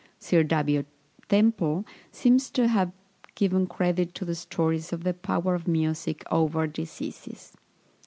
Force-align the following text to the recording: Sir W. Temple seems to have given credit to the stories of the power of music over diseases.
Sir 0.17 0.41
W. 0.41 0.83
Temple 1.29 1.85
seems 2.11 2.49
to 2.49 2.67
have 2.67 2.91
given 3.35 3.67
credit 3.67 4.15
to 4.15 4.25
the 4.25 4.33
stories 4.33 4.91
of 4.91 5.03
the 5.03 5.13
power 5.13 5.53
of 5.53 5.67
music 5.67 6.23
over 6.31 6.65
diseases. 6.65 7.55